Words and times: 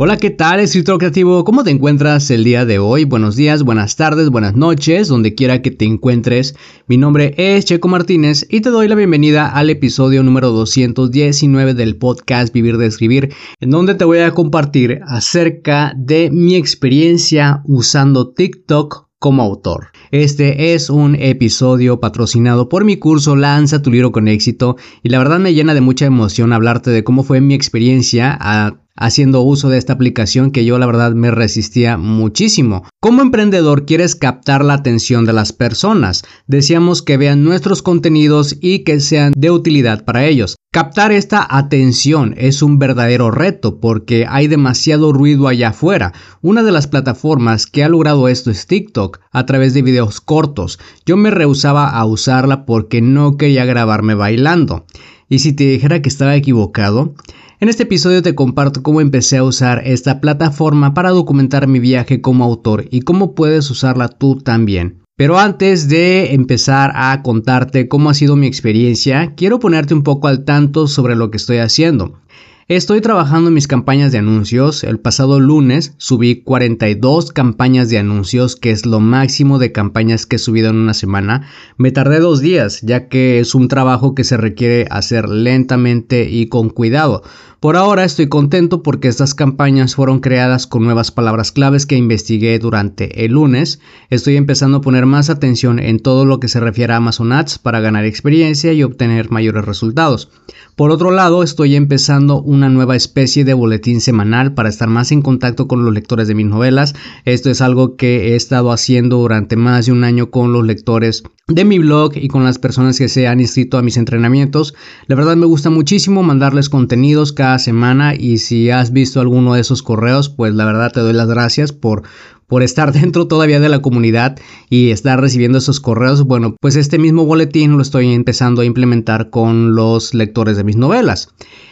Hola, 0.00 0.16
¿qué 0.16 0.30
tal, 0.30 0.60
escritor 0.60 0.98
creativo? 0.98 1.42
¿Cómo 1.42 1.64
te 1.64 1.72
encuentras 1.72 2.30
el 2.30 2.44
día 2.44 2.64
de 2.64 2.78
hoy? 2.78 3.02
Buenos 3.02 3.34
días, 3.34 3.64
buenas 3.64 3.96
tardes, 3.96 4.30
buenas 4.30 4.54
noches, 4.54 5.08
donde 5.08 5.34
quiera 5.34 5.60
que 5.60 5.72
te 5.72 5.86
encuentres. 5.86 6.54
Mi 6.86 6.96
nombre 6.96 7.34
es 7.36 7.64
Checo 7.64 7.88
Martínez 7.88 8.46
y 8.48 8.60
te 8.60 8.70
doy 8.70 8.86
la 8.86 8.94
bienvenida 8.94 9.48
al 9.48 9.70
episodio 9.70 10.22
número 10.22 10.52
219 10.52 11.74
del 11.74 11.96
podcast 11.96 12.54
Vivir 12.54 12.78
de 12.78 12.86
Escribir, 12.86 13.34
en 13.58 13.70
donde 13.70 13.96
te 13.96 14.04
voy 14.04 14.18
a 14.18 14.34
compartir 14.34 15.00
acerca 15.04 15.92
de 15.96 16.30
mi 16.30 16.54
experiencia 16.54 17.62
usando 17.64 18.32
TikTok 18.32 19.08
como 19.18 19.42
autor. 19.42 19.88
Este 20.12 20.74
es 20.74 20.90
un 20.90 21.16
episodio 21.16 21.98
patrocinado 21.98 22.68
por 22.68 22.84
mi 22.84 22.98
curso 22.98 23.34
Lanza 23.34 23.82
tu 23.82 23.90
libro 23.90 24.12
con 24.12 24.28
éxito 24.28 24.76
y 25.02 25.08
la 25.08 25.18
verdad 25.18 25.40
me 25.40 25.54
llena 25.54 25.74
de 25.74 25.80
mucha 25.80 26.06
emoción 26.06 26.52
hablarte 26.52 26.92
de 26.92 27.02
cómo 27.02 27.24
fue 27.24 27.40
mi 27.40 27.54
experiencia 27.54 28.38
a 28.40 28.80
haciendo 28.98 29.42
uso 29.42 29.68
de 29.68 29.78
esta 29.78 29.92
aplicación 29.94 30.50
que 30.50 30.64
yo 30.64 30.78
la 30.78 30.86
verdad 30.86 31.12
me 31.12 31.30
resistía 31.30 31.96
muchísimo. 31.96 32.84
Como 33.00 33.22
emprendedor 33.22 33.86
quieres 33.86 34.14
captar 34.14 34.64
la 34.64 34.74
atención 34.74 35.24
de 35.24 35.32
las 35.32 35.52
personas. 35.52 36.24
Deseamos 36.46 37.02
que 37.02 37.16
vean 37.16 37.44
nuestros 37.44 37.82
contenidos 37.82 38.56
y 38.60 38.80
que 38.80 39.00
sean 39.00 39.32
de 39.36 39.50
utilidad 39.50 40.04
para 40.04 40.26
ellos. 40.26 40.56
Captar 40.70 41.12
esta 41.12 41.46
atención 41.48 42.34
es 42.36 42.60
un 42.60 42.78
verdadero 42.78 43.30
reto 43.30 43.80
porque 43.80 44.26
hay 44.28 44.48
demasiado 44.48 45.12
ruido 45.12 45.48
allá 45.48 45.70
afuera. 45.70 46.12
Una 46.42 46.62
de 46.62 46.72
las 46.72 46.86
plataformas 46.86 47.66
que 47.66 47.84
ha 47.84 47.88
logrado 47.88 48.28
esto 48.28 48.50
es 48.50 48.66
TikTok 48.66 49.20
a 49.32 49.46
través 49.46 49.72
de 49.72 49.82
videos 49.82 50.20
cortos. 50.20 50.78
Yo 51.06 51.16
me 51.16 51.30
rehusaba 51.30 51.88
a 51.88 52.04
usarla 52.04 52.66
porque 52.66 53.00
no 53.00 53.36
quería 53.36 53.64
grabarme 53.64 54.14
bailando. 54.14 54.84
Y 55.28 55.40
si 55.40 55.52
te 55.52 55.64
dijera 55.64 56.02
que 56.02 56.08
estaba 56.08 56.36
equivocado, 56.36 57.14
en 57.60 57.68
este 57.68 57.82
episodio 57.82 58.22
te 58.22 58.36
comparto 58.36 58.82
cómo 58.84 59.00
empecé 59.00 59.36
a 59.36 59.42
usar 59.42 59.82
esta 59.84 60.20
plataforma 60.20 60.94
para 60.94 61.10
documentar 61.10 61.66
mi 61.66 61.80
viaje 61.80 62.20
como 62.20 62.44
autor 62.44 62.84
y 62.90 63.00
cómo 63.00 63.34
puedes 63.34 63.68
usarla 63.70 64.08
tú 64.08 64.36
también. 64.36 65.02
Pero 65.16 65.40
antes 65.40 65.88
de 65.88 66.34
empezar 66.34 66.92
a 66.94 67.20
contarte 67.22 67.88
cómo 67.88 68.10
ha 68.10 68.14
sido 68.14 68.36
mi 68.36 68.46
experiencia, 68.46 69.34
quiero 69.34 69.58
ponerte 69.58 69.92
un 69.92 70.04
poco 70.04 70.28
al 70.28 70.44
tanto 70.44 70.86
sobre 70.86 71.16
lo 71.16 71.32
que 71.32 71.38
estoy 71.38 71.58
haciendo. 71.58 72.20
Estoy 72.68 73.00
trabajando 73.00 73.48
en 73.48 73.54
mis 73.54 73.66
campañas 73.66 74.12
de 74.12 74.18
anuncios. 74.18 74.84
El 74.84 75.00
pasado 75.00 75.40
lunes 75.40 75.94
subí 75.96 76.42
42 76.42 77.32
campañas 77.32 77.88
de 77.88 77.96
anuncios, 77.96 78.56
que 78.56 78.72
es 78.72 78.84
lo 78.84 79.00
máximo 79.00 79.58
de 79.58 79.72
campañas 79.72 80.26
que 80.26 80.36
he 80.36 80.38
subido 80.38 80.68
en 80.68 80.76
una 80.76 80.92
semana. 80.92 81.48
Me 81.78 81.92
tardé 81.92 82.20
dos 82.20 82.42
días, 82.42 82.82
ya 82.82 83.08
que 83.08 83.40
es 83.40 83.54
un 83.54 83.68
trabajo 83.68 84.14
que 84.14 84.22
se 84.22 84.36
requiere 84.36 84.86
hacer 84.90 85.30
lentamente 85.30 86.28
y 86.28 86.48
con 86.48 86.68
cuidado. 86.68 87.22
Por 87.60 87.76
ahora 87.76 88.04
estoy 88.04 88.28
contento 88.28 88.84
porque 88.84 89.08
estas 89.08 89.34
campañas 89.34 89.96
fueron 89.96 90.20
creadas 90.20 90.68
con 90.68 90.84
nuevas 90.84 91.10
palabras 91.10 91.50
claves 91.50 91.86
que 91.86 91.96
investigué 91.96 92.56
durante 92.60 93.24
el 93.24 93.32
lunes. 93.32 93.80
Estoy 94.10 94.36
empezando 94.36 94.76
a 94.76 94.80
poner 94.80 95.06
más 95.06 95.28
atención 95.28 95.80
en 95.80 95.98
todo 95.98 96.24
lo 96.24 96.38
que 96.38 96.46
se 96.46 96.60
refiere 96.60 96.92
a 96.92 96.98
Amazon 96.98 97.32
Ads 97.32 97.58
para 97.58 97.80
ganar 97.80 98.04
experiencia 98.04 98.72
y 98.74 98.84
obtener 98.84 99.32
mayores 99.32 99.64
resultados. 99.64 100.30
Por 100.76 100.92
otro 100.92 101.10
lado, 101.10 101.42
estoy 101.42 101.74
empezando 101.74 102.42
una 102.58 102.68
nueva 102.68 102.96
especie 102.96 103.44
de 103.44 103.54
boletín 103.54 104.00
semanal 104.00 104.52
para 104.52 104.68
estar 104.68 104.88
más 104.88 105.12
en 105.12 105.22
contacto 105.22 105.68
con 105.68 105.84
los 105.84 105.94
lectores 105.94 106.28
de 106.28 106.34
mis 106.34 106.46
novelas. 106.46 106.94
Esto 107.24 107.50
es 107.50 107.60
algo 107.60 107.96
que 107.96 108.32
he 108.32 108.36
estado 108.36 108.72
haciendo 108.72 109.18
durante 109.18 109.56
más 109.56 109.86
de 109.86 109.92
un 109.92 110.04
año 110.04 110.30
con 110.30 110.52
los 110.52 110.66
lectores 110.66 111.22
de 111.46 111.64
mi 111.64 111.78
blog 111.78 112.16
y 112.16 112.28
con 112.28 112.44
las 112.44 112.58
personas 112.58 112.98
que 112.98 113.08
se 113.08 113.26
han 113.26 113.40
inscrito 113.40 113.78
a 113.78 113.82
mis 113.82 113.96
entrenamientos. 113.96 114.74
La 115.06 115.14
verdad 115.14 115.36
me 115.36 115.46
gusta 115.46 115.70
muchísimo 115.70 116.22
mandarles 116.22 116.68
contenidos 116.68 117.32
cada 117.32 117.58
semana 117.58 118.14
y 118.14 118.38
si 118.38 118.70
has 118.70 118.92
visto 118.92 119.20
alguno 119.20 119.54
de 119.54 119.60
esos 119.60 119.82
correos, 119.82 120.28
pues 120.28 120.52
la 120.54 120.64
verdad 120.64 120.92
te 120.92 121.00
doy 121.00 121.12
las 121.12 121.28
gracias 121.28 121.72
por 121.72 122.02
por 122.48 122.62
estar 122.62 122.92
dentro 123.00 123.28
todavía 123.28 123.60
de 123.60 123.68
la 123.68 123.80
comunidad 123.80 124.38
y 124.68 124.90
estar 124.90 125.20
recibiendo 125.20 125.58
esos 125.58 125.80
correos, 125.80 126.24
bueno, 126.24 126.56
pues 126.60 126.74
este 126.74 126.98
mismo 126.98 127.24
boletín 127.24 127.76
lo 127.76 127.82
estoy 127.82 128.12
empezando 128.12 128.62
a 128.62 128.64
implementar 128.64 129.30
con 129.30 129.76
los 129.76 130.14
lectores 130.14 130.56
de 130.56 130.64
mis 130.64 130.76
novelas. 130.76 131.28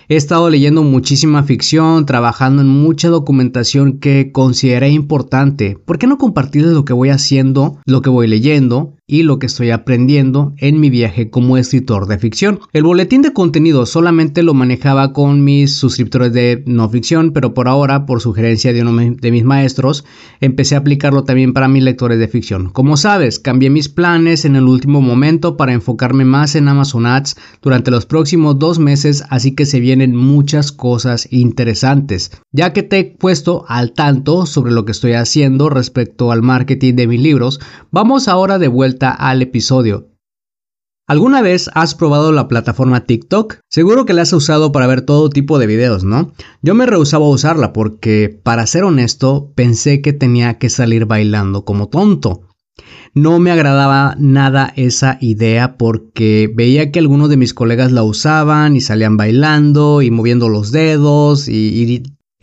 He 0.09 0.15
estado 0.15 0.51
leyendo 0.51 0.85
muchísima 0.85 1.43
ficción, 1.43 2.07
trabajando 2.07 2.63
en 2.63 2.69
mucha 2.69 3.09
documentación 3.09 3.99
que 3.99 4.31
consideré 4.31 4.91
importante. 4.91 5.77
¿Por 5.85 5.99
qué 5.99 6.07
no 6.07 6.17
compartir 6.17 6.65
lo 6.65 6.85
que 6.85 6.93
voy 6.93 7.09
haciendo, 7.09 7.79
lo 7.85 8.03
que 8.03 8.11
voy 8.11 8.29
leyendo 8.29 8.96
y 9.09 9.23
lo 9.23 9.39
que 9.39 9.47
estoy 9.47 9.71
aprendiendo 9.71 10.53
en 10.57 10.81
mi 10.81 10.91
viaje 10.91 11.31
como 11.31 11.57
escritor 11.57 12.07
de 12.07 12.19
ficción? 12.19 12.59
El 12.73 12.83
boletín 12.83 13.23
de 13.23 13.33
contenido 13.33 13.87
solamente 13.87 14.43
lo 14.43 14.53
manejaba 14.53 15.13
con 15.13 15.45
mis 15.45 15.77
suscriptores 15.77 16.33
de 16.33 16.65
no 16.67 16.89
ficción, 16.89 17.33
pero 17.33 17.55
por 17.55 17.69
ahora, 17.69 18.05
por 18.05 18.21
sugerencia 18.21 18.73
de 18.73 18.83
uno 18.83 19.17
de 19.17 19.31
mis 19.31 19.45
maestros, 19.45 20.05
empecé 20.41 20.75
a 20.75 20.79
aplicarlo 20.79 21.23
también 21.23 21.53
para 21.53 21.69
mis 21.69 21.85
lectores 21.85 22.19
de 22.19 22.27
ficción. 22.27 22.71
Como 22.71 22.97
sabes, 22.97 23.39
cambié 23.39 23.71
mis 23.71 23.89
planes 23.89 24.45
en 24.45 24.57
el 24.57 24.65
último 24.65 25.01
momento 25.01 25.57
para 25.57 25.73
enfocarme 25.73 26.25
más 26.25 26.57
en 26.57 26.67
Amazon 26.67 27.07
Ads 27.07 27.37
durante 27.63 27.93
los 27.93 28.07
próximos 28.07 28.59
dos 28.59 28.81
meses, 28.81 29.23
así 29.31 29.55
que 29.55 29.67
se 29.67 29.79
viene 29.79 30.09
muchas 30.09 30.73
cosas 30.73 31.29
interesantes, 31.31 32.33
ya 32.51 32.73
que 32.73 32.83
te 32.83 32.99
he 32.99 33.05
puesto 33.05 33.65
al 33.69 33.93
tanto 33.93 34.47
sobre 34.47 34.73
lo 34.73 34.85
que 34.85 34.93
estoy 34.93 35.13
haciendo 35.13 35.71
respecto 35.71 36.33
al 36.33 36.43
marketing 36.43 36.95
de 36.95 37.07
mis 37.07 37.21
libros, 37.21 37.61
vamos 37.93 38.27
ahora 38.27 38.59
de 38.59 38.67
vuelta 38.67 38.96
al 39.05 39.43
episodio. 39.43 40.09
¿Alguna 41.09 41.41
vez 41.41 41.71
has 41.75 41.95
probado 41.95 42.33
la 42.33 42.49
plataforma 42.49 43.05
TikTok? 43.05 43.61
Seguro 43.71 44.07
que 44.07 44.13
la 44.13 44.23
has 44.23 44.33
usado 44.33 44.73
para 44.73 44.89
ver 44.89 45.03
todo 45.03 45.31
tipo 45.31 45.61
de 45.61 45.69
videos, 45.69 46.03
¿no? 46.03 46.33
Yo 46.63 46.75
me 46.75 46.85
rehusaba 46.85 47.27
a 47.27 47.31
usarla 47.31 47.73
porque, 47.73 48.41
para 48.43 48.67
ser 48.67 48.83
honesto, 48.83 49.53
pensé 49.55 50.03
que 50.03 50.13
tenía 50.13 50.59
que 50.59 50.69
salir 50.69 51.07
bailando 51.07 51.65
como 51.65 51.89
tonto. 51.89 52.49
No 53.15 53.39
me 53.39 53.51
agradaba 53.51 54.17
nada 54.19 54.73
esa 54.77 55.17
idea 55.21 55.77
porque 55.79 56.53
veía 56.53 56.91
que 56.91 56.99
algunos 56.99 57.31
de 57.31 57.37
mis 57.37 57.55
colegas 57.55 57.93
la 57.93 58.03
usaban 58.03 58.77
y 58.77 58.81
salían 58.81 59.17
bailando 59.17 60.03
y 60.03 60.11
moviendo 60.11 60.49
los 60.49 60.73
dedos 60.73 61.49
y, 61.49 62.03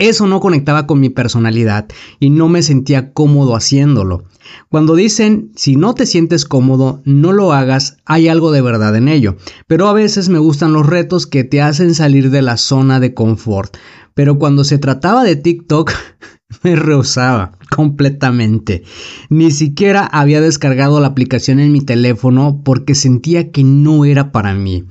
eso 0.09 0.28
no 0.28 0.40
conectaba 0.40 0.88
con 0.88 1.00
mi 1.00 1.09
personalidad 1.09 1.88
y 2.19 2.30
no 2.30 2.50
me 2.50 2.64
sentía 2.64 3.14
cómodo 3.14 3.56
haciéndolo. 3.56 4.25
Cuando 4.69 4.96
dicen 4.96 5.52
si 5.56 5.75
no 5.75 5.94
te 5.95 6.06
sientes 6.06 6.45
cómodo, 6.45 7.01
no 7.06 7.31
lo 7.31 7.54
hagas, 7.54 7.98
hay 8.06 8.28
algo 8.28 8.51
de 8.51 8.62
verdad 8.62 8.95
en 8.95 9.07
ello. 9.07 9.38
Pero 9.68 9.88
a 9.88 9.94
veces 9.94 10.30
me 10.30 10.39
gustan 10.39 10.74
los 10.74 10.86
retos 10.86 11.28
que 11.28 11.44
te 11.44 11.62
hacen 11.62 11.95
salir 11.95 12.30
de 12.30 12.42
la 12.42 12.57
zona 12.57 13.00
de 13.00 13.13
confort. 13.13 13.78
Pero 14.13 14.38
cuando 14.38 14.63
se 14.63 14.78
trataba 14.78 15.24
de 15.24 15.36
TikTok, 15.36 15.92
me 16.63 16.75
rehusaba 16.75 17.57
completamente. 17.69 18.83
Ni 19.30 19.51
siquiera 19.51 20.06
había 20.06 20.42
descargado 20.42 21.00
la 21.00 21.07
aplicación 21.07 21.60
en 21.60 21.72
mi 21.72 21.81
teléfono 21.81 22.62
porque 22.63 22.95
sentía 22.95 23.51
que 23.51 23.63
no 23.63 24.06
era 24.06 24.31
para 24.31 24.54
mí. 24.54 24.86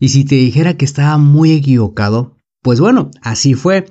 Y 0.00 0.10
si 0.10 0.24
te 0.24 0.36
dijera 0.36 0.76
que 0.76 0.84
estaba 0.84 1.18
muy 1.18 1.52
equivocado, 1.52 2.36
pues 2.62 2.80
bueno, 2.80 3.10
así 3.22 3.54
fue. 3.54 3.86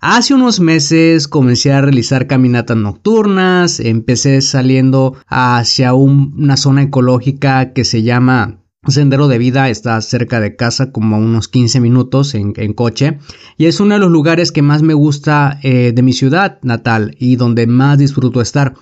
Hace 0.00 0.34
unos 0.34 0.60
meses 0.60 1.26
comencé 1.28 1.72
a 1.72 1.80
realizar 1.80 2.26
caminatas 2.26 2.76
nocturnas, 2.76 3.80
empecé 3.80 4.42
saliendo 4.42 5.16
hacia 5.26 5.94
una 5.94 6.56
zona 6.56 6.82
ecológica 6.82 7.72
que 7.72 7.84
se 7.84 8.02
llama 8.02 8.60
Sendero 8.88 9.26
de 9.26 9.38
Vida 9.38 9.68
está 9.68 10.00
cerca 10.00 10.40
de 10.40 10.54
casa, 10.54 10.92
como 10.92 11.18
unos 11.18 11.48
15 11.48 11.80
minutos 11.80 12.34
en, 12.34 12.52
coche, 12.74 13.18
y 13.56 13.66
es 13.66 13.80
uno 13.80 13.94
de 13.94 14.00
los 14.00 14.10
lugares 14.10 14.52
que 14.52 14.62
más 14.62 14.82
me 14.82 14.94
gusta 14.94 15.58
eh, 15.62 15.92
de 15.94 16.02
mi 16.02 16.12
ciudad 16.12 16.58
natal 16.62 17.16
y 17.18 17.36
donde 17.36 17.66
más 17.66 17.98
disfruto 17.98 18.40
estar. 18.40 18.74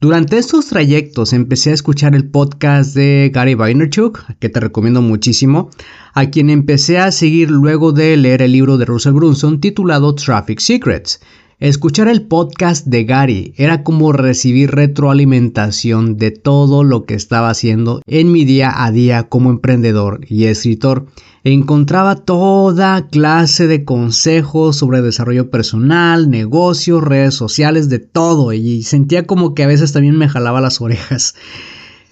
Durante 0.00 0.38
estos 0.38 0.66
trayectos 0.66 1.32
empecé 1.32 1.70
a 1.70 1.74
escuchar 1.74 2.14
el 2.14 2.30
podcast 2.30 2.94
de 2.94 3.32
Gary 3.34 3.54
Vaynerchuk, 3.54 4.36
que 4.38 4.48
te 4.48 4.60
recomiendo 4.60 5.02
muchísimo, 5.02 5.70
a 6.14 6.26
quien 6.26 6.50
empecé 6.50 6.98
a 6.98 7.10
seguir 7.10 7.50
luego 7.50 7.90
de 7.90 8.16
leer 8.16 8.42
el 8.42 8.52
libro 8.52 8.78
de 8.78 8.84
Russell 8.84 9.14
Brunson 9.14 9.60
titulado 9.60 10.14
Traffic 10.14 10.60
Secrets. 10.60 11.20
Escuchar 11.60 12.06
el 12.06 12.22
podcast 12.22 12.86
de 12.86 13.02
Gary 13.02 13.52
era 13.56 13.82
como 13.82 14.12
recibir 14.12 14.70
retroalimentación 14.70 16.16
de 16.16 16.30
todo 16.30 16.84
lo 16.84 17.04
que 17.04 17.14
estaba 17.14 17.50
haciendo 17.50 18.00
en 18.06 18.30
mi 18.30 18.44
día 18.44 18.84
a 18.84 18.92
día 18.92 19.24
como 19.24 19.50
emprendedor 19.50 20.20
y 20.28 20.44
escritor. 20.44 21.06
Encontraba 21.42 22.14
toda 22.14 23.08
clase 23.08 23.66
de 23.66 23.84
consejos 23.84 24.76
sobre 24.76 25.02
desarrollo 25.02 25.50
personal, 25.50 26.30
negocios, 26.30 27.02
redes 27.02 27.34
sociales, 27.34 27.88
de 27.88 27.98
todo 27.98 28.52
y 28.52 28.84
sentía 28.84 29.26
como 29.26 29.56
que 29.56 29.64
a 29.64 29.66
veces 29.66 29.92
también 29.92 30.16
me 30.16 30.28
jalaba 30.28 30.60
las 30.60 30.80
orejas. 30.80 31.34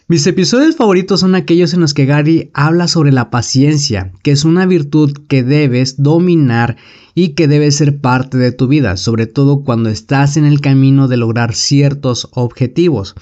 Mis 0.09 0.25
episodios 0.29 0.77
favoritos 0.77 1.19
son 1.19 1.35
aquellos 1.35 1.75
en 1.75 1.81
los 1.81 1.93
que 1.93 2.07
Gary 2.07 2.53
habla 2.55 2.87
sobre 2.87 3.11
la 3.11 3.29
paciencia, 3.29 4.13
que 4.23 4.31
es 4.31 4.45
una 4.45 4.65
virtud 4.65 5.13
que 5.27 5.43
debes 5.43 6.01
dominar 6.01 6.77
y 7.17 7.31
que 7.31 7.49
debe 7.49 7.73
ser 7.73 8.01
parte 8.01 8.39
de 8.39 8.53
tu 8.53 8.69
vida, 8.69 8.97
sobre 8.99 9.27
todo 9.27 9.65
cuando 9.65 9.89
estás 9.89 10.37
en 10.37 10.45
el 10.45 10.61
camino 10.61 11.09
de 11.09 11.17
lograr 11.17 11.57
ciertos 11.57 12.29
objetivos. 12.35 13.17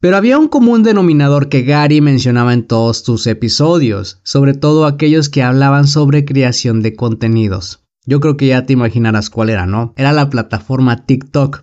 Pero 0.00 0.16
había 0.16 0.36
un 0.36 0.48
común 0.48 0.82
denominador 0.82 1.48
que 1.48 1.62
Gary 1.62 2.00
mencionaba 2.00 2.54
en 2.54 2.66
todos 2.66 3.04
tus 3.04 3.28
episodios, 3.28 4.18
sobre 4.24 4.54
todo 4.54 4.86
aquellos 4.86 5.28
que 5.28 5.44
hablaban 5.44 5.86
sobre 5.86 6.24
creación 6.24 6.82
de 6.82 6.96
contenidos. 6.96 7.84
Yo 8.04 8.18
creo 8.18 8.36
que 8.36 8.48
ya 8.48 8.66
te 8.66 8.72
imaginarás 8.72 9.30
cuál 9.30 9.50
era, 9.50 9.64
¿no? 9.64 9.94
Era 9.96 10.12
la 10.12 10.28
plataforma 10.28 11.06
TikTok. 11.06 11.62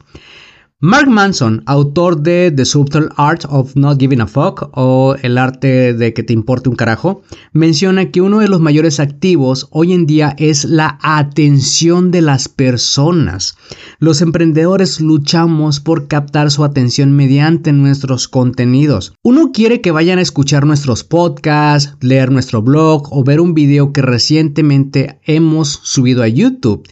Mark 0.80 1.10
Manson, 1.10 1.64
autor 1.66 2.22
de 2.22 2.54
The 2.56 2.64
Subtle 2.64 3.10
Art 3.16 3.46
of 3.50 3.76
Not 3.76 4.00
Giving 4.00 4.22
a 4.22 4.28
Fuck 4.28 4.70
o 4.74 5.16
El 5.24 5.40
arte 5.40 5.96
de 5.96 6.14
que 6.14 6.22
te 6.22 6.34
importe 6.34 6.70
un 6.70 6.76
carajo, 6.76 7.24
menciona 7.52 8.12
que 8.12 8.22
uno 8.22 8.38
de 8.38 8.48
los 8.48 8.62
mayores 8.62 9.00
activos 9.00 9.68
hoy 9.72 9.94
en 9.94 10.06
día 10.06 10.36
es 10.38 10.66
la 10.66 11.00
atención 11.02 12.12
de 12.12 12.22
las 12.22 12.48
personas. 12.48 13.58
Los 13.98 14.22
emprendedores 14.22 15.02
luchamos 15.02 15.80
por 15.80 16.08
captar 16.08 16.52
su 16.52 16.64
atención 16.64 17.12
mediante 17.12 17.74
nuestros 17.74 18.28
contenidos. 18.28 19.14
Uno 19.24 19.52
quiere 19.52 19.82
que 19.82 19.90
vayan 19.90 20.20
a 20.20 20.22
escuchar 20.22 20.68
nuestros 20.68 21.04
podcasts, 21.04 21.98
leer 22.02 22.32
nuestro 22.32 22.62
blog 22.62 23.12
o 23.12 23.24
ver 23.24 23.42
un 23.42 23.56
video 23.56 23.94
que 23.94 24.04
recientemente 24.04 25.20
hemos 25.26 25.80
subido 25.82 26.22
a 26.22 26.28
YouTube. 26.28 26.88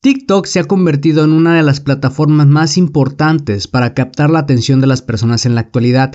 TikTok 0.00 0.46
se 0.46 0.60
ha 0.60 0.64
convertido 0.64 1.24
en 1.24 1.32
una 1.32 1.56
de 1.56 1.64
las 1.64 1.80
plataformas 1.80 2.46
más 2.46 2.78
importantes 2.78 3.66
para 3.66 3.94
captar 3.94 4.30
la 4.30 4.38
atención 4.38 4.80
de 4.80 4.86
las 4.86 5.02
personas 5.02 5.44
en 5.44 5.56
la 5.56 5.60
actualidad. 5.60 6.14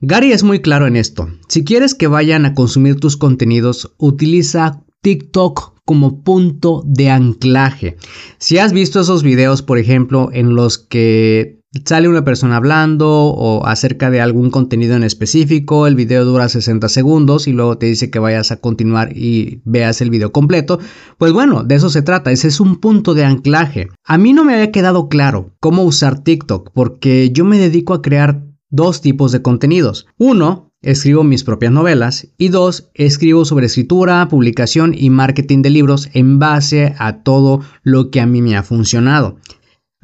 Gary 0.00 0.32
es 0.32 0.42
muy 0.42 0.60
claro 0.60 0.86
en 0.86 0.96
esto. 0.96 1.28
Si 1.48 1.64
quieres 1.64 1.94
que 1.94 2.06
vayan 2.06 2.44
a 2.44 2.54
consumir 2.54 3.00
tus 3.00 3.16
contenidos, 3.16 3.94
utiliza 3.96 4.84
TikTok 5.00 5.74
como 5.86 6.22
punto 6.22 6.82
de 6.84 7.08
anclaje. 7.08 7.96
Si 8.38 8.58
has 8.58 8.74
visto 8.74 9.00
esos 9.00 9.22
videos, 9.22 9.62
por 9.62 9.78
ejemplo, 9.78 10.28
en 10.32 10.54
los 10.54 10.76
que 10.76 11.60
sale 11.84 12.08
una 12.08 12.24
persona 12.24 12.56
hablando 12.56 13.08
o 13.10 13.66
acerca 13.66 14.10
de 14.10 14.20
algún 14.20 14.50
contenido 14.50 14.96
en 14.96 15.02
específico, 15.02 15.86
el 15.86 15.94
video 15.94 16.24
dura 16.24 16.48
60 16.48 16.88
segundos 16.88 17.48
y 17.48 17.52
luego 17.52 17.78
te 17.78 17.86
dice 17.86 18.10
que 18.10 18.18
vayas 18.18 18.52
a 18.52 18.56
continuar 18.56 19.16
y 19.16 19.60
veas 19.64 20.00
el 20.00 20.10
video 20.10 20.32
completo, 20.32 20.78
pues 21.18 21.32
bueno, 21.32 21.64
de 21.64 21.74
eso 21.74 21.90
se 21.90 22.02
trata, 22.02 22.30
ese 22.30 22.48
es 22.48 22.60
un 22.60 22.76
punto 22.76 23.14
de 23.14 23.24
anclaje. 23.24 23.88
A 24.04 24.18
mí 24.18 24.32
no 24.32 24.44
me 24.44 24.54
había 24.54 24.72
quedado 24.72 25.08
claro 25.08 25.50
cómo 25.60 25.82
usar 25.82 26.22
TikTok 26.22 26.70
porque 26.72 27.30
yo 27.32 27.44
me 27.44 27.58
dedico 27.58 27.94
a 27.94 28.02
crear 28.02 28.42
dos 28.70 29.00
tipos 29.00 29.32
de 29.32 29.42
contenidos. 29.42 30.06
Uno, 30.18 30.72
escribo 30.82 31.24
mis 31.24 31.44
propias 31.44 31.72
novelas 31.72 32.28
y 32.38 32.48
dos, 32.48 32.90
escribo 32.94 33.44
sobre 33.44 33.66
escritura, 33.66 34.28
publicación 34.28 34.94
y 34.96 35.10
marketing 35.10 35.62
de 35.62 35.70
libros 35.70 36.08
en 36.12 36.38
base 36.38 36.94
a 36.98 37.22
todo 37.22 37.60
lo 37.82 38.10
que 38.10 38.20
a 38.20 38.26
mí 38.26 38.42
me 38.42 38.56
ha 38.56 38.62
funcionado. 38.62 39.38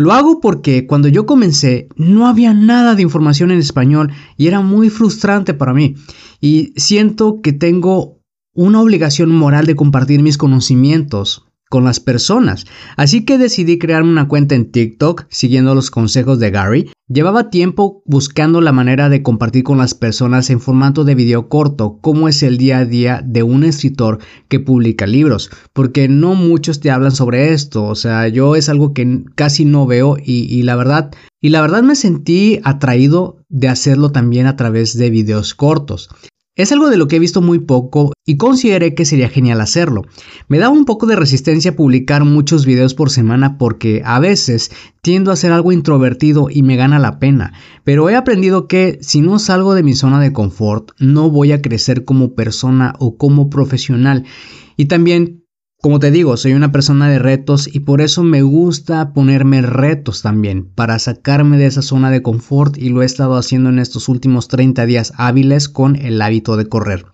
Lo 0.01 0.15
hago 0.15 0.41
porque 0.41 0.87
cuando 0.87 1.09
yo 1.09 1.27
comencé 1.27 1.87
no 1.95 2.27
había 2.27 2.55
nada 2.55 2.95
de 2.95 3.03
información 3.03 3.51
en 3.51 3.59
español 3.59 4.11
y 4.39 4.47
era 4.47 4.63
muy 4.63 4.89
frustrante 4.89 5.53
para 5.53 5.75
mí. 5.75 5.95
Y 6.41 6.73
siento 6.77 7.43
que 7.43 7.53
tengo 7.53 8.19
una 8.55 8.81
obligación 8.81 9.31
moral 9.31 9.67
de 9.67 9.77
compartir 9.77 10.23
mis 10.23 10.39
conocimientos 10.39 11.50
con 11.71 11.85
las 11.85 12.01
personas. 12.01 12.67
Así 12.97 13.25
que 13.25 13.39
decidí 13.39 13.79
crearme 13.79 14.11
una 14.11 14.29
cuenta 14.29 14.57
en 14.57 14.71
TikTok 14.71 15.25
siguiendo 15.31 15.75
los 15.75 15.91
consejos 15.91 16.39
de 16.41 16.51
Gary. 16.51 16.91
Llevaba 17.09 17.49
tiempo 17.49 18.03
buscando 18.05 18.61
la 18.61 18.73
manera 18.73 19.09
de 19.09 19.23
compartir 19.23 19.63
con 19.65 19.79
las 19.79 19.95
personas 19.95 20.51
en 20.51 20.61
formato 20.61 21.05
de 21.05 21.15
video 21.15 21.49
corto 21.49 21.99
cómo 22.01 22.29
es 22.29 22.43
el 22.43 22.59
día 22.59 22.79
a 22.79 22.85
día 22.85 23.23
de 23.25 23.45
un 23.45 23.65
escritor 23.65 24.19
que 24.49 24.61
publica 24.61 25.07
libros, 25.07 25.51
porque 25.73 26.09
no 26.09 26.35
muchos 26.35 26.81
te 26.81 26.91
hablan 26.91 27.13
sobre 27.13 27.53
esto, 27.53 27.85
o 27.85 27.95
sea, 27.95 28.29
yo 28.29 28.57
es 28.57 28.69
algo 28.69 28.93
que 28.93 29.25
casi 29.35 29.65
no 29.65 29.87
veo 29.87 30.17
y, 30.19 30.53
y 30.53 30.63
la 30.63 30.77
verdad 30.77 31.11
y 31.41 31.49
la 31.49 31.63
verdad 31.63 31.83
me 31.83 31.95
sentí 31.95 32.61
atraído 32.65 33.39
de 33.49 33.69
hacerlo 33.69 34.11
también 34.11 34.47
a 34.47 34.57
través 34.57 34.99
de 34.99 35.09
videos 35.09 35.55
cortos. 35.55 36.11
Es 36.57 36.73
algo 36.73 36.91
de 36.91 36.97
lo 36.97 37.07
que 37.07 37.17
he 37.17 37.21
visto 37.21 37.41
muy 37.41 37.61
poco 37.61 38.13
y 38.27 38.37
consideré 38.37 38.95
que 38.95 39.05
sería 39.05 39.29
genial 39.29 39.61
hacerlo. 39.61 40.03
Me 40.49 40.59
da 40.59 40.69
un 40.69 40.85
poco 40.85 41.07
de 41.07 41.15
resistencia 41.15 41.77
publicar 41.77 42.25
muchos 42.25 42.67
videos 42.67 42.95
por 42.95 43.11
semana 43.11 43.57
porque 43.57 44.03
a 44.05 44.19
veces 44.19 44.71
tiendo 45.01 45.31
a 45.31 45.37
ser 45.37 45.53
algo 45.53 45.71
introvertido 45.71 46.49
y 46.51 46.63
me 46.63 46.75
gana 46.77 46.99
la 46.99 47.21
pena, 47.21 47.53
pero 47.85 48.11
he 48.11 48.17
aprendido 48.17 48.67
que 48.67 48.99
si 49.01 49.21
no 49.21 49.39
salgo 49.39 49.75
de 49.75 49.85
mi 49.85 49.95
zona 49.95 50.21
de 50.21 50.33
confort 50.33 50.91
no 50.99 51.31
voy 51.31 51.53
a 51.53 51.63
crecer 51.63 52.05
como 52.05 52.35
persona 52.35 52.95
o 52.99 53.17
como 53.17 53.49
profesional. 53.49 54.25
Y 54.77 54.87
también 54.87 55.45
como 55.83 55.99
te 55.99 56.11
digo, 56.11 56.37
soy 56.37 56.53
una 56.53 56.73
persona 56.73 57.09
de 57.09 57.19
retos 57.19 57.67
y 57.73 57.81
por 57.81 58.03
eso 58.03 58.23
me 58.23 58.43
gusta 58.43 59.15
ponerme 59.15 59.63
retos 59.63 60.21
también, 60.21 60.67
para 60.67 60.99
sacarme 60.99 61.57
de 61.57 61.67
esa 61.67 61.81
zona 61.81 62.11
de 62.11 62.23
confort 62.23 62.77
y 62.77 62.91
lo 62.91 63.03
he 63.03 63.07
estado 63.07 63.37
haciendo 63.37 63.71
en 63.71 63.79
estos 63.79 64.09
últimos 64.11 64.49
30 64.49 64.85
días 64.85 65.15
hábiles 65.17 65.71
con 65.71 65.97
el 65.97 66.21
hábito 66.21 66.59
de 66.59 66.69
correr. 66.69 67.07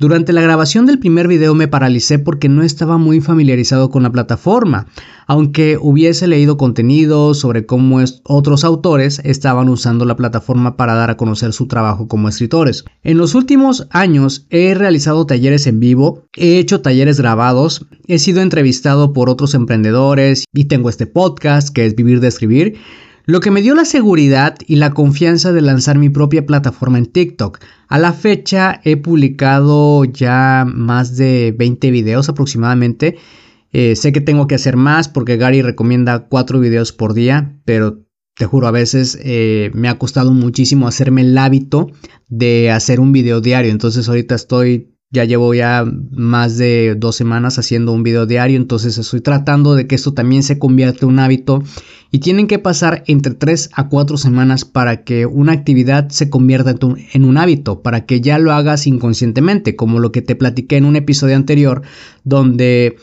Durante 0.00 0.32
la 0.32 0.42
grabación 0.42 0.86
del 0.86 1.00
primer 1.00 1.26
video 1.26 1.56
me 1.56 1.66
paralicé 1.66 2.20
porque 2.20 2.48
no 2.48 2.62
estaba 2.62 2.98
muy 2.98 3.20
familiarizado 3.20 3.90
con 3.90 4.04
la 4.04 4.12
plataforma, 4.12 4.86
aunque 5.26 5.76
hubiese 5.76 6.28
leído 6.28 6.56
contenido 6.56 7.34
sobre 7.34 7.66
cómo 7.66 7.98
otros 8.22 8.62
autores 8.62 9.20
estaban 9.24 9.68
usando 9.68 10.04
la 10.04 10.14
plataforma 10.14 10.76
para 10.76 10.94
dar 10.94 11.10
a 11.10 11.16
conocer 11.16 11.52
su 11.52 11.66
trabajo 11.66 12.06
como 12.06 12.28
escritores. 12.28 12.84
En 13.02 13.18
los 13.18 13.34
últimos 13.34 13.88
años 13.90 14.46
he 14.50 14.72
realizado 14.74 15.26
talleres 15.26 15.66
en 15.66 15.80
vivo, 15.80 16.22
he 16.36 16.58
hecho 16.58 16.80
talleres 16.80 17.18
grabados, 17.18 17.84
he 18.06 18.20
sido 18.20 18.40
entrevistado 18.40 19.12
por 19.12 19.28
otros 19.28 19.54
emprendedores 19.54 20.44
y 20.54 20.66
tengo 20.66 20.90
este 20.90 21.08
podcast 21.08 21.70
que 21.70 21.86
es 21.86 21.96
Vivir 21.96 22.20
de 22.20 22.28
Escribir 22.28 22.78
lo 23.28 23.40
que 23.40 23.50
me 23.50 23.60
dio 23.60 23.74
la 23.74 23.84
seguridad 23.84 24.56
y 24.66 24.76
la 24.76 24.94
confianza 24.94 25.52
de 25.52 25.60
lanzar 25.60 25.98
mi 25.98 26.08
propia 26.08 26.46
plataforma 26.46 26.96
en 26.96 27.04
TikTok. 27.04 27.58
A 27.88 27.98
la 27.98 28.14
fecha 28.14 28.80
he 28.84 28.96
publicado 28.96 30.06
ya 30.06 30.64
más 30.66 31.18
de 31.18 31.54
20 31.54 31.90
videos 31.90 32.30
aproximadamente. 32.30 33.18
Eh, 33.70 33.96
sé 33.96 34.12
que 34.12 34.22
tengo 34.22 34.46
que 34.46 34.54
hacer 34.54 34.78
más 34.78 35.10
porque 35.10 35.36
Gary 35.36 35.60
recomienda 35.60 36.20
4 36.20 36.58
videos 36.58 36.94
por 36.94 37.12
día, 37.12 37.60
pero 37.66 37.98
te 38.34 38.46
juro, 38.46 38.66
a 38.66 38.70
veces 38.70 39.18
eh, 39.22 39.72
me 39.74 39.90
ha 39.90 39.98
costado 39.98 40.32
muchísimo 40.32 40.88
hacerme 40.88 41.20
el 41.20 41.36
hábito 41.36 41.90
de 42.28 42.70
hacer 42.70 42.98
un 42.98 43.12
video 43.12 43.42
diario. 43.42 43.70
Entonces 43.70 44.08
ahorita 44.08 44.36
estoy 44.36 44.94
ya 45.10 45.24
llevo 45.24 45.54
ya 45.54 45.86
más 46.10 46.58
de 46.58 46.94
dos 46.94 47.16
semanas 47.16 47.58
haciendo 47.58 47.92
un 47.92 48.02
video 48.02 48.26
diario, 48.26 48.58
entonces 48.58 48.98
estoy 48.98 49.22
tratando 49.22 49.74
de 49.74 49.86
que 49.86 49.94
esto 49.94 50.12
también 50.12 50.42
se 50.42 50.58
convierta 50.58 51.06
en 51.06 51.12
un 51.12 51.18
hábito. 51.18 51.62
Y 52.10 52.20
tienen 52.20 52.46
que 52.46 52.58
pasar 52.58 53.04
entre 53.06 53.34
tres 53.34 53.68
a 53.74 53.88
cuatro 53.88 54.16
semanas 54.16 54.64
para 54.64 55.04
que 55.04 55.26
una 55.26 55.52
actividad 55.52 56.08
se 56.08 56.30
convierta 56.30 56.74
en 57.12 57.24
un 57.24 57.36
hábito, 57.36 57.82
para 57.82 58.06
que 58.06 58.20
ya 58.22 58.38
lo 58.38 58.52
hagas 58.52 58.86
inconscientemente, 58.86 59.76
como 59.76 59.98
lo 59.98 60.10
que 60.10 60.22
te 60.22 60.34
platiqué 60.34 60.76
en 60.76 60.86
un 60.86 60.96
episodio 60.96 61.36
anterior 61.36 61.82
donde 62.24 62.96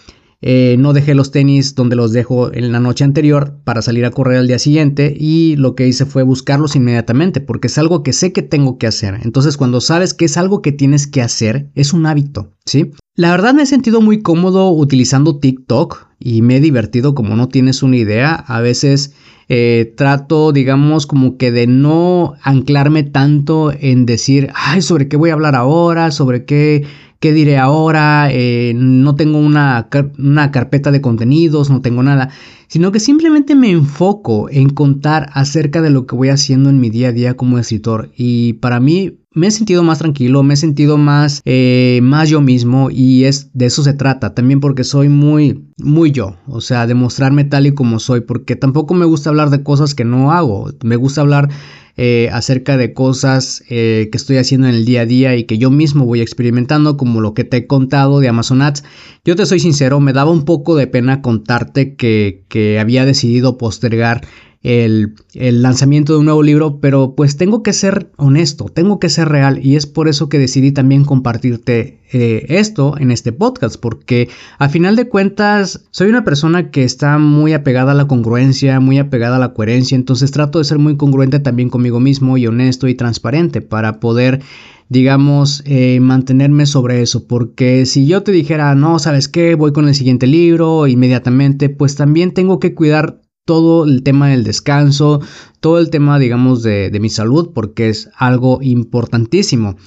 eh, 0.48 0.76
no 0.78 0.94
dejé 0.94 1.16
los 1.16 1.32
tenis 1.32 1.74
donde 1.74 1.96
los 1.96 2.12
dejo 2.12 2.54
en 2.54 2.72
la 2.72 2.80
noche 2.80 3.04
anterior 3.04 3.58
para 3.64 3.82
salir 3.82 4.06
a 4.06 4.12
correr 4.12 4.38
al 4.38 4.48
día 4.48 4.60
siguiente 4.60 5.12
y 5.20 5.56
lo 5.56 5.74
que 5.74 5.88
hice 5.88 6.06
fue 6.06 6.22
buscarlos 6.22 6.76
inmediatamente 6.76 7.42
porque 7.42 7.66
es 7.66 7.80
algo 7.80 8.04
que 8.04 8.14
sé 8.14 8.32
que 8.32 8.44
tengo 8.44 8.78
que 8.78 8.86
hacer. 8.86 9.20
Entonces 9.24 9.58
cuando 9.58 9.82
sabes 9.82 10.14
que 10.14 10.26
es 10.26 10.38
algo 10.38 10.62
que 10.62 10.72
tienes 10.72 11.08
que 11.08 11.24
hacer, 11.24 11.72
es 11.74 11.94
un 11.94 12.06
hábito, 12.06 12.52
¿sí? 12.64 12.92
La 13.16 13.32
verdad 13.32 13.56
me 13.56 13.64
he 13.64 13.66
sentido 13.66 14.02
muy 14.02 14.22
cómodo 14.22 14.70
utilizando 14.70 15.40
TikTok 15.40 16.10
y 16.20 16.44
me 16.44 16.58
he 16.58 16.60
divertido 16.60 17.16
como 17.16 17.36
no 17.36 17.50
tienes 17.50 17.82
una 17.82 17.98
idea. 17.98 18.36
A 18.36 18.62
veces 18.62 19.16
eh, 19.50 19.96
trato, 19.98 20.52
digamos, 20.52 21.08
como 21.08 21.38
que 21.38 21.52
de 21.52 21.66
no 21.66 22.36
anclarme 22.44 23.02
tanto 23.02 23.72
en 23.72 24.06
decir, 24.06 24.52
ay, 24.54 24.84
sobre 24.84 25.08
qué 25.08 25.18
voy 25.18 25.32
a 25.32 25.34
hablar 25.34 25.56
ahora, 25.56 26.12
sobre 26.12 26.46
qué 26.46 26.86
qué 27.26 27.34
diré 27.34 27.58
ahora, 27.58 28.28
eh, 28.32 28.74
no 28.76 29.16
tengo 29.16 29.40
una, 29.40 29.90
una 30.20 30.52
carpeta 30.52 30.92
de 30.92 31.02
contenidos, 31.02 31.72
no 31.72 31.82
tengo 31.82 32.04
nada, 32.04 32.30
sino 32.68 32.92
que 32.92 33.00
simplemente 33.00 33.56
me 33.56 33.72
enfoco 33.72 34.48
en 34.52 34.70
contar 34.70 35.32
acerca 35.34 35.82
de 35.82 35.90
lo 35.90 36.06
que 36.06 36.16
voy 36.16 36.30
haciendo 36.30 36.70
en 36.70 36.80
mi 36.80 36.92
día 36.92 37.08
a 37.08 37.14
día 37.14 37.36
como 37.36 37.58
escritor. 37.58 38.12
Y 38.16 38.54
para 38.54 38.80
mí 38.80 39.22
me 39.36 39.48
he 39.48 39.52
sentido 39.52 39.84
más 39.84 40.00
tranquilo, 40.00 40.42
me 40.44 40.56
he 40.56 40.58
sentido 40.58 40.98
más, 40.98 41.42
eh, 41.46 42.00
más 42.02 42.30
yo 42.30 42.42
mismo 42.42 42.90
y 42.90 43.26
es 43.26 43.52
de 43.54 43.66
eso 43.68 43.84
se 43.84 43.94
trata, 43.94 44.34
también 44.34 44.62
porque 44.62 44.84
soy 44.84 45.10
muy, 45.10 45.66
muy 45.78 46.12
yo, 46.12 46.38
o 46.48 46.62
sea, 46.62 46.88
demostrarme 46.88 47.44
tal 47.44 47.68
y 47.68 47.74
como 47.74 48.00
soy, 48.00 48.22
porque 48.22 48.56
tampoco 48.56 48.94
me 48.94 49.06
gusta 49.06 49.30
hablar 49.30 49.50
de 49.50 49.62
cosas 49.62 49.94
que 49.94 50.06
no 50.06 50.32
hago, 50.32 50.72
me 50.84 50.96
gusta 50.96 51.22
hablar 51.22 51.50
eh, 51.98 52.30
acerca 52.32 52.78
de 52.78 52.94
cosas 52.94 53.64
eh, 53.70 54.10
que 54.12 54.18
estoy 54.18 54.38
haciendo 54.38 54.68
en 54.68 54.76
el 54.76 54.86
día 54.86 55.02
a 55.02 55.06
día 55.06 55.36
y 55.36 55.44
que 55.46 55.58
yo 55.58 55.70
mismo 55.70 56.06
voy 56.06 56.22
experimentando, 56.22 56.98
como 56.98 57.20
lo 57.22 57.34
que 57.34 57.44
te 57.44 57.58
he 57.58 57.68
contado 57.68 58.20
de 58.20 58.28
Amazon 58.28 58.62
Ads. 58.62 58.84
Yo 59.24 59.36
te 59.36 59.46
soy 59.46 59.60
sincero, 59.60 60.02
me 60.02 60.12
daba 60.12 60.32
un 60.32 60.44
poco 60.44 60.76
de 60.76 60.88
pena 60.88 61.22
contarte 61.22 61.96
que, 61.96 62.44
que 62.50 62.80
había 62.80 63.06
decidido 63.06 63.58
postergar 63.58 64.26
el, 64.66 65.14
lanzamiento 65.36 66.14
de 66.14 66.20
un 66.20 66.26
nuevo 66.26 66.42
libro, 66.42 66.80
pero 66.80 67.14
pues 67.16 67.38
tengo 67.38 67.62
que 67.62 67.72
ser 67.72 68.10
honesto, 68.18 68.66
tengo 68.66 69.00
que 69.00 69.10
ser 69.10 69.30
real 69.30 69.64
y 69.64 69.76
es 69.76 69.86
por 69.86 70.08
eso 70.08 70.28
que 70.28 70.40
decidí 70.40 70.72
también 70.72 71.06
compartirte 71.06 72.00
eh, 72.12 72.48
esto 72.50 72.98
en 72.98 73.12
este 73.12 73.32
podcast, 73.32 73.80
porque 73.80 74.28
a 74.58 74.68
final 74.68 74.96
de 74.96 75.08
cuentas 75.08 75.86
soy 75.92 76.10
una 76.10 76.24
persona 76.24 76.72
que 76.72 76.84
está 76.84 77.20
muy 77.20 77.54
apegada 77.54 77.92
a 77.92 77.96
la 77.96 78.08
congruencia, 78.08 78.80
muy 78.80 78.98
apegada 78.98 79.36
a 79.36 79.40
la 79.40 79.54
coherencia, 79.54 79.96
entonces 79.96 80.32
trato 80.32 80.58
de 80.58 80.66
ser 80.66 80.80
muy 80.80 80.98
congruente 80.98 81.40
también 81.40 81.70
conmigo 81.70 82.00
mismo 82.00 82.36
y 82.36 82.48
honesto 82.48 82.88
y 82.88 82.96
transparente 82.96 83.62
para 83.62 84.00
poder 84.00 84.42
digamos, 84.88 85.64
eh, 85.66 86.00
mantenerme 86.00 86.68
sobre 86.68 87.02
eso, 87.02 87.26
porque 87.26 87.88
si 87.88 88.06
yo 88.06 88.22
te 88.22 88.32
dijera, 88.32 88.76
no, 88.76 89.00
sabes 89.00 89.28
qué, 89.28 89.56
voy 89.56 89.74
con 89.74 89.88
el 89.88 89.96
siguiente 89.96 90.28
libro 90.28 90.86
inmediatamente, 90.86 91.70
pues 91.70 91.96
también 91.96 92.36
tengo 92.36 92.60
que 92.60 92.76
cuidar 92.76 93.20
todo 93.46 93.86
el 93.86 94.02
tema 94.02 94.30
del 94.30 94.44
descanso, 94.44 95.22
todo 95.60 95.78
el 95.78 95.92
tema, 95.92 96.18
digamos, 96.18 96.64
de, 96.64 96.92
mi 97.00 97.10
salud, 97.10 97.52
porque 97.54 97.90
es 97.90 98.10
algo 98.18 98.60
importantísimo. 98.62 99.78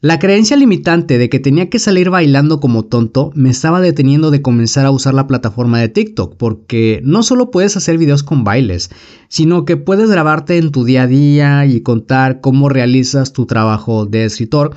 La 0.00 0.18
creencia 0.18 0.56
limitante 0.56 1.16
de 1.16 1.28
que 1.28 1.38
tenía 1.38 1.70
que 1.70 1.78
salir 1.78 2.10
bailando 2.10 2.58
como 2.58 2.84
tonto 2.84 3.30
me 3.36 3.50
estaba 3.50 3.80
deteniendo 3.80 4.32
de 4.32 4.42
comenzar 4.42 4.84
a 4.84 4.90
usar 4.90 5.14
la 5.14 5.28
plataforma 5.28 5.78
de 5.80 5.90
TikTok, 5.90 6.36
porque 6.36 7.00
no 7.04 7.22
solo 7.22 7.52
puedes 7.52 7.76
hacer 7.76 7.98
videos 7.98 8.24
con 8.24 8.42
bailes, 8.42 8.90
sino 9.28 9.64
que 9.64 9.76
puedes 9.76 10.10
grabarte 10.10 10.58
en 10.58 10.72
tu 10.72 10.82
día 10.82 11.02
a 11.02 11.06
día 11.06 11.66
y 11.66 11.82
contar 11.82 12.40
cómo 12.40 12.68
realizas 12.68 13.32
tu 13.32 13.46
trabajo 13.46 14.06
de 14.06 14.24
escritor 14.24 14.74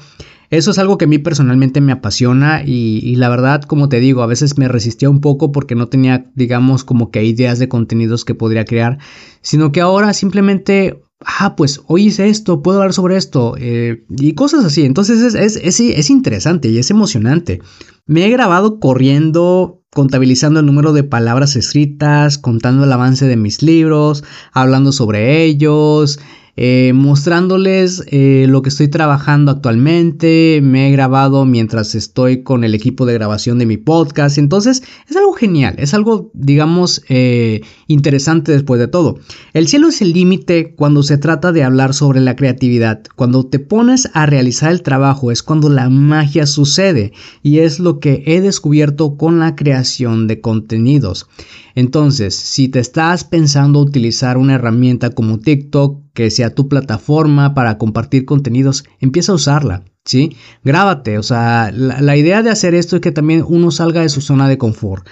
eso 0.57 0.71
es 0.71 0.77
algo 0.79 0.97
que 0.97 1.05
a 1.05 1.07
mí 1.07 1.17
personalmente 1.17 1.81
me 1.81 1.91
apasiona 1.91 2.63
y, 2.65 3.15
la 3.15 3.29
verdad, 3.29 3.63
como 3.63 3.89
te 3.89 4.00
digo, 4.00 4.21
a 4.21 4.27
veces 4.27 4.57
me 4.57 4.67
resistía 4.67 5.09
un 5.09 5.21
poco 5.21 5.51
porque 5.51 5.75
no 5.75 5.88
tenía, 5.88 6.31
digamos, 6.35 6.83
como 6.83 7.12
que 7.12 7.24
ideas 7.24 7.59
de 7.59 7.69
contenidos 7.69 8.25
que 8.25 8.35
podría 8.35 8.65
crear, 8.65 8.97
sino 9.41 9.71
que 9.71 9.81
ahora 9.81 10.13
simplemente, 10.13 11.01
ah, 11.19 11.55
pues 11.55 11.81
hoy 11.88 12.07
hice 12.07 12.29
esto, 12.29 12.62
puedo 12.62 12.79
hablar 12.79 12.93
sobre 12.93 13.17
esto 13.17 13.55
eh, 13.57 14.05
y 14.09 14.33
cosas 14.33 14.65
así. 14.65 14.85
Entonces 14.85 15.35
es, 15.35 15.55
es 15.55 16.09
interesante 16.09 16.69
y 16.69 16.77
es 16.77 16.89
emocionante. 16.89 17.62
Me 18.05 18.25
he 18.25 18.29
grabado 18.29 18.79
corriendo 18.79 19.81
contabilizando 19.95 20.59
el 20.59 20.65
número 20.65 20.91
de 20.91 21.03
palabras 21.03 21.55
escritas, 21.55 22.38
contando 22.38 22.83
el 22.83 22.91
avance 22.91 23.27
de 23.27 23.38
mis 23.38 23.63
libros, 23.63 24.25
hablando 24.51 24.91
sobre 24.91 25.45
ellos, 25.45 26.19
eh, 26.57 26.93
mostrándoles 26.95 28.03
eh, 28.07 28.45
lo 28.47 28.62
que 28.62 28.69
estoy 28.69 28.88
trabajando 28.88 29.51
actualmente. 29.51 30.62
Me 30.63 30.88
he 30.88 30.91
grabado 30.91 31.45
mientras 31.45 31.95
estoy 31.95 32.43
con 32.43 32.63
el 32.63 32.74
equipo 32.74 33.05
de 33.05 33.13
grabación 33.13 33.59
de 33.59 33.65
mi 33.65 33.77
podcast. 33.77 34.38
Entonces 34.38 34.83
es 35.09 35.15
algo 35.15 35.33
genial, 35.33 35.75
es 35.77 35.93
algo, 35.93 36.31
digamos, 36.33 37.01
eh, 37.09 37.62
interesante 37.88 38.51
después 38.51 38.79
de 38.79 38.88
todo. 38.88 39.19
El 39.53 39.67
cielo 39.67 39.89
es 39.89 40.01
el 40.01 40.13
límite 40.13 40.74
cuando 40.75 41.03
se 41.03 41.17
trata 41.17 41.51
de 41.51 41.63
hablar 41.63 41.93
sobre 41.93 42.21
la 42.21 42.35
creatividad. 42.35 43.03
Cuando 43.15 43.45
te 43.45 43.59
pones 43.59 44.09
a 44.13 44.25
realizar 44.25 44.71
el 44.71 44.81
trabajo 44.81 45.31
es 45.31 45.43
cuando 45.43 45.69
la 45.69 45.89
magia 45.89 46.45
sucede 46.45 47.12
y 47.43 47.59
es 47.59 47.79
lo 47.79 48.00
que 48.00 48.24
he 48.25 48.41
descubierto 48.41 49.17
con 49.17 49.39
la 49.39 49.55
creación 49.55 50.27
de 50.27 50.39
contenidos. 50.39 51.27
Entonces, 51.75 52.35
si 52.35 52.69
te 52.69 52.79
estás 52.79 53.25
pensando 53.25 53.79
utilizar 53.79 54.38
una 54.38 54.55
herramienta 54.55 55.09
como 55.09 55.39
TikTok, 55.39 56.04
que 56.15 56.31
sea 56.31 56.50
tu 56.50 56.67
plataforma 56.67 57.53
para 57.53 57.77
compartir 57.77 58.25
contenidos, 58.25 58.86
empieza 59.00 59.34
a 59.34 59.36
usarla, 59.36 59.84
¿sí? 60.05 60.36
Grábate, 60.63 61.19
o 61.19 61.24
sea, 61.24 61.72
la, 61.72 62.17
idea 62.17 62.41
de 62.41 62.50
hacer 62.50 62.74
esto 62.74 62.95
es 62.95 63.01
que 63.03 63.12
también 63.12 63.43
uno 63.48 63.69
salga 63.69 64.01
de 64.01 64.10
su 64.10 64.22
zona 64.22 64.48
de 64.48 64.57
confort. 64.57 65.05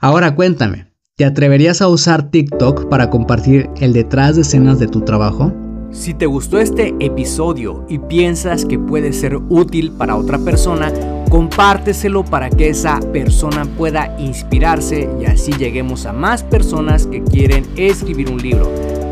Ahora 0.00 0.34
cuéntame, 0.34 0.88
¿te 1.14 1.24
atreverías 1.24 1.82
a 1.82 1.88
usar 1.88 2.30
TikTok 2.30 2.88
para 2.88 3.10
compartir 3.10 3.70
el 3.76 3.92
detrás 3.92 4.34
de 4.34 4.42
escenas 4.42 4.80
de 4.80 4.88
tu 4.88 5.02
trabajo? 5.02 5.52
Si 5.92 6.14
te 6.14 6.26
gustó 6.26 6.58
este 6.58 6.94
episodio 7.00 7.84
y 7.88 7.98
piensas 7.98 8.64
que 8.64 8.78
puede 8.78 9.12
ser 9.12 9.36
útil 9.36 9.92
para 9.92 10.16
otra 10.16 10.38
persona, 10.38 10.92
compárteselo 11.30 12.24
para 12.24 12.50
que 12.50 12.70
esa 12.70 13.00
persona 13.12 13.64
pueda 13.76 14.14
inspirarse 14.18 15.08
y 15.20 15.26
así 15.26 15.52
lleguemos 15.52 16.06
a 16.06 16.12
más 16.12 16.42
personas 16.42 17.06
que 17.06 17.22
quieren 17.22 17.66
escribir 17.76 18.30
un 18.30 18.38
libro. 18.38 18.85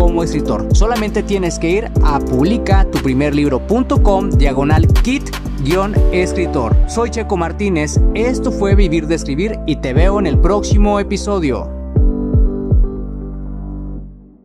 como 0.00 0.24
escritor. 0.24 0.66
Solamente 0.74 1.22
tienes 1.22 1.58
que 1.58 1.70
ir 1.70 1.90
a 2.02 2.18
publicatuprimerlibro.com 2.18 4.30
diagonal 4.30 4.86
kit-escritor. 5.02 6.74
Soy 6.88 7.10
Checo 7.10 7.36
Martínez, 7.36 8.00
esto 8.14 8.50
fue 8.50 8.74
Vivir 8.74 9.06
de 9.06 9.16
Escribir 9.16 9.58
y 9.66 9.76
te 9.76 9.92
veo 9.92 10.18
en 10.18 10.26
el 10.26 10.38
próximo 10.38 10.98
episodio. 11.00 11.79